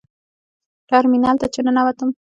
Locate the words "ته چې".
1.41-1.59